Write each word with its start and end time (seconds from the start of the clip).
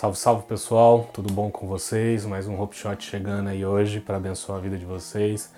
Salve, 0.00 0.16
salve 0.16 0.42
pessoal, 0.44 1.10
tudo 1.12 1.32
bom 1.32 1.50
com 1.50 1.66
vocês? 1.66 2.24
Mais 2.24 2.46
um 2.46 2.56
Hope 2.56 2.76
Shot 2.76 3.04
chegando 3.04 3.48
aí 3.48 3.66
hoje 3.66 3.98
para 3.98 4.16
abençoar 4.16 4.58
a 4.58 4.60
vida 4.60 4.78
de 4.78 4.84
vocês. 4.84 5.50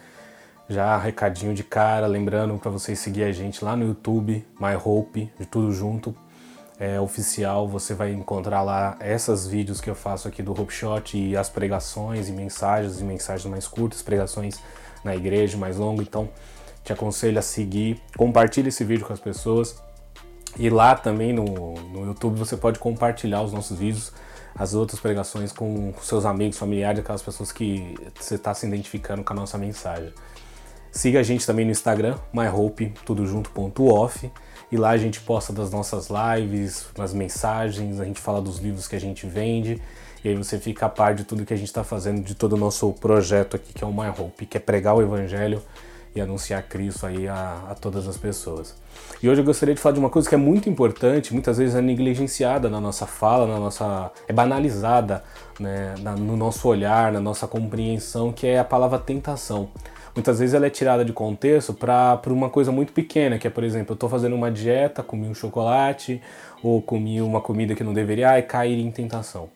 Já 0.67 0.97
recadinho 0.97 1.53
de 1.53 1.63
cara, 1.63 2.07
lembrando 2.07 2.57
para 2.57 2.71
vocês 2.71 2.99
seguir 2.99 3.25
a 3.25 3.33
gente 3.33 3.63
lá 3.63 3.77
no 3.77 3.85
YouTube, 3.85 4.43
My 4.59 4.75
Hope, 4.83 5.31
de 5.39 5.45
tudo 5.45 5.71
junto, 5.73 6.17
é 6.79 6.99
oficial. 6.99 7.69
Você 7.69 7.93
vai 7.93 8.13
encontrar 8.13 8.63
lá 8.63 8.97
esses 9.03 9.47
vídeos 9.47 9.79
que 9.79 9.91
eu 9.91 9.95
faço 9.95 10.27
aqui 10.27 10.43
do 10.43 10.53
Hope 10.53 10.73
Shot 10.73 11.19
e 11.19 11.37
as 11.37 11.51
pregações 11.51 12.31
e 12.31 12.33
mensagens 12.33 12.99
e 12.99 13.05
mensagens 13.05 13.45
mais 13.45 13.69
curtas, 13.69 14.01
pregações 14.01 14.59
na 15.05 15.15
igreja 15.15 15.59
mais 15.59 15.77
longo. 15.77 16.01
Então, 16.01 16.31
te 16.83 16.95
aconselho 16.95 17.39
a 17.39 17.43
seguir, 17.43 18.01
compartilhe 18.17 18.71
esse 18.71 18.85
vídeo 18.85 19.05
com 19.05 19.13
as 19.13 19.21
pessoas. 19.21 19.83
E 20.59 20.71
lá 20.71 20.95
também 20.95 21.31
no, 21.31 21.75
no 21.75 22.07
YouTube 22.07 22.39
você 22.39 22.57
pode 22.57 22.79
compartilhar 22.79 23.43
os 23.43 23.53
nossos 23.53 23.79
vídeos 23.79 24.11
as 24.55 24.75
outras 24.75 25.01
pregações 25.01 25.53
com 25.53 25.93
seus 26.03 26.25
amigos, 26.25 26.59
familiares, 26.59 27.01
aquelas 27.01 27.23
pessoas 27.23 27.53
que 27.53 27.95
você 28.19 28.35
está 28.35 28.53
se 28.55 28.67
identificando 28.67 29.23
com 29.23 29.33
a 29.33 29.37
nossa 29.37 29.57
mensagem. 29.57 30.13
Siga 30.93 31.21
a 31.21 31.23
gente 31.23 31.47
também 31.47 31.65
no 31.65 31.71
Instagram, 31.71 32.17
myhope, 32.33 32.93
e 34.73 34.77
lá 34.77 34.91
a 34.91 34.97
gente 34.97 35.21
posta 35.21 35.53
das 35.53 35.71
nossas 35.71 36.09
lives, 36.11 36.89
as 36.99 37.15
mensagens, 37.15 38.01
a 38.01 38.05
gente 38.05 38.21
fala 38.21 38.41
dos 38.41 38.59
livros 38.59 38.89
que 38.89 38.97
a 38.97 39.01
gente 39.01 39.27
vende, 39.27 39.81
e 40.25 40.29
aí 40.29 40.35
você 40.35 40.59
fica 40.59 40.87
a 40.87 40.89
par 40.89 41.15
de 41.15 41.25
tudo 41.25 41.47
que 41.47 41.55
a 41.55 41.57
gente 41.57 41.69
está 41.69 41.83
fazendo, 41.83 42.23
de 42.23 42.35
todo 42.35 42.55
o 42.55 42.57
nosso 42.57 42.93
projeto 42.95 43.57
aqui, 43.57 43.73
que 43.73 43.83
é 43.83 43.87
o 43.87 43.93
My 43.93 44.09
Hope, 44.09 44.47
que 44.47 44.57
é 44.57 44.61
pregar 44.61 44.95
o 44.95 45.03
Evangelho 45.03 45.63
e 46.15 46.21
anunciar 46.21 46.63
Cristo 46.65 47.07
aí 47.07 47.29
a, 47.29 47.67
a, 47.71 47.75
todas 47.75 48.09
as 48.09 48.17
pessoas. 48.17 48.75
E 49.23 49.29
hoje 49.29 49.41
eu 49.41 49.45
gostaria 49.45 49.75
de 49.75 49.81
falar 49.81 49.95
de 49.95 50.01
uma 50.01 50.11
coisa 50.11 50.29
que 50.29 50.35
é 50.35 50.39
muito 50.39 50.69
importante, 50.69 51.33
muitas 51.33 51.59
vezes 51.59 51.75
é 51.75 51.81
negligenciada 51.81 52.69
na 52.69 52.81
nossa 52.81 53.07
fala, 53.07 53.47
na 53.47 53.59
nossa 53.59 54.11
é 54.27 54.33
banalizada 54.33 55.23
né, 55.59 55.95
na, 56.01 56.17
no 56.17 56.37
nosso 56.37 56.67
olhar, 56.69 57.13
na 57.13 57.21
nossa 57.21 57.47
compreensão, 57.47 58.33
que 58.33 58.47
é 58.47 58.59
a 58.59 58.65
palavra 58.65 58.99
tentação. 58.99 59.69
Muitas 60.15 60.41
vezes 60.41 60.55
ela 60.55 60.67
é 60.67 60.71
tirada 60.71 61.05
de 61.05 61.13
contexto 61.13 61.73
para 61.73 62.21
uma 62.27 62.51
coisa 62.51 62.73
muito 62.73 62.93
pequena, 62.93 63.39
que 63.39 63.47
é, 63.47 63.51
por 63.51 63.63
exemplo, 63.63 63.93
eu 63.93 63.95
estou 63.95 64.09
fazendo 64.09 64.35
uma 64.35 64.51
dieta, 64.51 65.03
comi 65.03 65.29
um 65.29 65.35
chocolate, 65.35 66.21
ou 66.63 66.83
comi 66.83 67.23
uma 67.23 67.41
comida 67.41 67.75
que 67.75 67.85
não 67.85 67.95
deveria, 67.95 68.37
e 68.39 68.43
cair 68.43 68.79
em 68.81 68.91
tentação. 68.91 69.49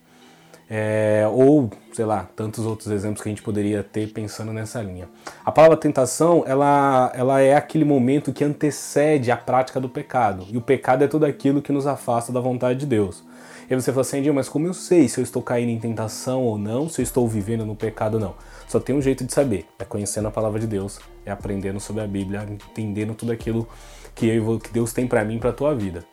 É, 0.69 1.29
ou, 1.31 1.71
sei 1.93 2.05
lá, 2.05 2.29
tantos 2.35 2.65
outros 2.65 2.91
exemplos 2.91 3.23
que 3.23 3.29
a 3.29 3.33
gente 3.33 3.43
poderia 3.43 3.83
ter 3.83 4.09
pensando 4.09 4.53
nessa 4.53 4.81
linha. 4.81 5.09
A 5.45 5.53
palavra 5.53 5.77
tentação, 5.77 6.43
ela, 6.47 7.13
ela 7.15 7.41
é 7.41 7.55
aquele 7.55 7.85
momento 7.85 8.33
que 8.33 8.43
antecede 8.43 9.31
a 9.31 9.37
prática 9.37 9.79
do 9.79 9.89
pecado. 9.89 10.47
E 10.51 10.57
o 10.57 10.61
pecado 10.61 11.05
é 11.05 11.09
tudo 11.09 11.27
aquilo 11.27 11.61
que 11.61 11.73
nos 11.73 11.87
afasta 11.87 12.33
da 12.33 12.41
vontade 12.41 12.81
de 12.81 12.87
Deus. 12.87 13.23
E 13.69 13.75
você 13.75 13.91
fala 13.91 14.03
assim, 14.03 14.31
mas 14.31 14.49
como 14.49 14.67
eu 14.67 14.75
sei 14.75 15.09
se 15.09 15.19
eu 15.19 15.25
estou 15.25 15.43
caindo 15.43 15.71
em 15.71 15.79
tentação 15.79 16.43
ou 16.43 16.59
não, 16.59 16.89
se 16.89 17.01
eu 17.01 17.03
estou 17.03 17.27
vivendo 17.27 17.65
no 17.65 17.75
pecado 17.75 18.15
ou 18.15 18.21
não? 18.21 18.35
Só 18.69 18.79
tem 18.79 18.95
um 18.95 19.01
jeito 19.01 19.25
de 19.25 19.33
saber, 19.33 19.67
é 19.79 19.85
conhecendo 19.85 20.29
a 20.29 20.31
palavra 20.31 20.61
de 20.61 20.67
Deus, 20.67 20.99
é 21.25 21.31
aprendendo 21.31 21.81
sobre 21.81 22.03
a 22.03 22.07
Bíblia, 22.07 22.47
entendendo 22.51 23.15
tudo 23.15 23.33
aquilo 23.33 23.67
que, 24.15 24.27
eu, 24.27 24.59
que 24.59 24.71
Deus 24.71 24.93
tem 24.93 25.07
para 25.07 25.25
mim, 25.25 25.39
para 25.39 25.53
tua 25.53 25.75
vida. 25.75 26.05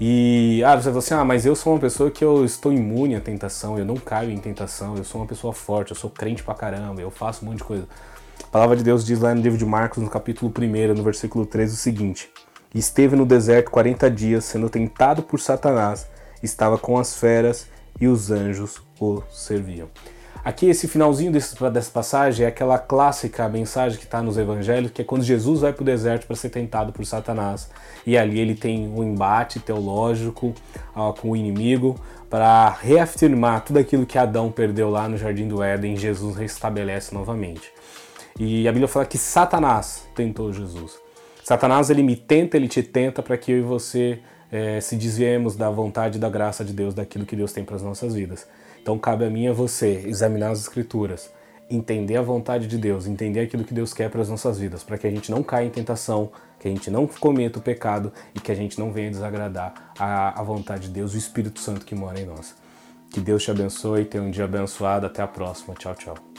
E 0.00 0.64
ah, 0.64 0.76
você 0.76 0.84
fala 0.84 0.98
assim: 0.98 1.14
ah, 1.14 1.24
mas 1.24 1.44
eu 1.44 1.54
sou 1.54 1.74
uma 1.74 1.78
pessoa 1.78 2.10
que 2.10 2.24
eu 2.24 2.42
estou 2.42 2.72
imune 2.72 3.14
à 3.14 3.20
tentação, 3.20 3.78
eu 3.78 3.84
não 3.84 3.96
caio 3.96 4.30
em 4.30 4.38
tentação, 4.38 4.96
eu 4.96 5.04
sou 5.04 5.20
uma 5.20 5.26
pessoa 5.26 5.52
forte, 5.52 5.90
eu 5.90 5.96
sou 5.96 6.08
crente 6.08 6.42
pra 6.42 6.54
caramba, 6.54 7.02
eu 7.02 7.10
faço 7.10 7.44
um 7.44 7.48
monte 7.48 7.58
de 7.58 7.64
coisa. 7.64 7.86
A 8.42 8.46
palavra 8.46 8.76
de 8.76 8.82
Deus 8.82 9.04
diz 9.04 9.20
lá 9.20 9.34
no 9.34 9.42
livro 9.42 9.58
de 9.58 9.66
Marcos, 9.66 10.02
no 10.02 10.08
capítulo 10.08 10.50
1, 10.56 10.94
no 10.94 11.02
versículo 11.02 11.44
13, 11.44 11.74
o 11.74 11.76
seguinte: 11.76 12.30
Esteve 12.74 13.14
no 13.14 13.26
deserto 13.26 13.70
40 13.70 14.10
dias, 14.10 14.46
sendo 14.46 14.70
tentado 14.70 15.22
por 15.22 15.38
Satanás, 15.38 16.08
estava 16.42 16.78
com 16.78 16.98
as 16.98 17.14
feras 17.16 17.66
e 18.00 18.08
os 18.08 18.30
anjos 18.30 18.80
o 18.98 19.22
serviam. 19.30 19.88
Aqui, 20.42 20.66
esse 20.66 20.88
finalzinho 20.88 21.30
desse, 21.30 21.54
dessa 21.70 21.90
passagem 21.90 22.46
é 22.46 22.48
aquela 22.48 22.78
clássica 22.78 23.46
mensagem 23.48 23.98
que 23.98 24.04
está 24.04 24.22
nos 24.22 24.38
evangelhos, 24.38 24.90
que 24.90 25.02
é 25.02 25.04
quando 25.04 25.22
Jesus 25.22 25.60
vai 25.60 25.72
para 25.72 25.82
o 25.82 25.84
deserto 25.84 26.26
para 26.26 26.34
ser 26.34 26.48
tentado 26.48 26.92
por 26.92 27.04
Satanás. 27.04 27.68
E 28.06 28.16
ali 28.16 28.40
ele 28.40 28.54
tem 28.54 28.88
um 28.88 29.02
embate 29.02 29.60
teológico 29.60 30.54
ó, 30.94 31.12
com 31.12 31.30
o 31.32 31.36
inimigo 31.36 32.00
para 32.30 32.70
reafirmar 32.70 33.64
tudo 33.64 33.80
aquilo 33.80 34.06
que 34.06 34.16
Adão 34.16 34.50
perdeu 34.50 34.88
lá 34.88 35.08
no 35.08 35.18
Jardim 35.18 35.48
do 35.48 35.62
Éden, 35.62 35.96
Jesus 35.96 36.36
restabelece 36.36 37.12
novamente. 37.12 37.72
E 38.38 38.66
a 38.68 38.72
Bíblia 38.72 38.88
fala 38.88 39.04
que 39.04 39.18
Satanás 39.18 40.08
tentou 40.14 40.52
Jesus. 40.52 41.09
Satanás 41.42 41.90
ele 41.90 42.02
me 42.02 42.16
tenta, 42.16 42.56
ele 42.56 42.68
te 42.68 42.82
tenta 42.82 43.22
para 43.22 43.36
que 43.36 43.52
eu 43.52 43.58
e 43.58 43.62
você 43.62 44.20
é, 44.50 44.80
se 44.80 44.96
desviemos 44.96 45.56
da 45.56 45.70
vontade 45.70 46.18
e 46.18 46.20
da 46.20 46.28
graça 46.28 46.64
de 46.64 46.72
Deus, 46.72 46.94
daquilo 46.94 47.24
que 47.24 47.36
Deus 47.36 47.52
tem 47.52 47.64
para 47.64 47.76
as 47.76 47.82
nossas 47.82 48.14
vidas. 48.14 48.46
Então 48.82 48.98
cabe 48.98 49.24
a 49.24 49.30
mim 49.30 49.44
e 49.44 49.48
a 49.48 49.52
você 49.52 50.02
examinar 50.06 50.50
as 50.50 50.60
escrituras, 50.60 51.30
entender 51.70 52.16
a 52.16 52.22
vontade 52.22 52.66
de 52.66 52.76
Deus, 52.76 53.06
entender 53.06 53.40
aquilo 53.40 53.64
que 53.64 53.74
Deus 53.74 53.94
quer 53.94 54.10
para 54.10 54.22
as 54.22 54.28
nossas 54.28 54.58
vidas, 54.58 54.82
para 54.82 54.98
que 54.98 55.06
a 55.06 55.10
gente 55.10 55.30
não 55.30 55.42
caia 55.42 55.66
em 55.66 55.70
tentação, 55.70 56.30
que 56.58 56.66
a 56.66 56.70
gente 56.70 56.90
não 56.90 57.06
cometa 57.06 57.58
o 57.58 57.62
pecado 57.62 58.12
e 58.34 58.40
que 58.40 58.50
a 58.50 58.54
gente 58.54 58.78
não 58.78 58.92
venha 58.92 59.10
desagradar 59.10 59.92
a, 59.98 60.40
a 60.40 60.42
vontade 60.42 60.88
de 60.88 60.94
Deus, 60.94 61.14
o 61.14 61.18
Espírito 61.18 61.60
Santo 61.60 61.86
que 61.86 61.94
mora 61.94 62.20
em 62.20 62.26
nós. 62.26 62.54
Que 63.12 63.20
Deus 63.20 63.42
te 63.42 63.50
abençoe, 63.50 64.04
tenha 64.04 64.22
um 64.22 64.30
dia 64.30 64.44
abençoado, 64.44 65.06
até 65.06 65.22
a 65.22 65.26
próxima. 65.26 65.74
Tchau, 65.74 65.94
tchau. 65.94 66.29